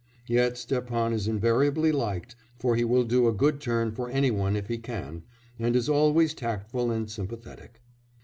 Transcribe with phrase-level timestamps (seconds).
[0.25, 4.67] Yet Stepan is invariably liked, for he will do a good turn for anyone if
[4.67, 5.21] he can,
[5.59, 7.81] and is always tactful and sympathetic.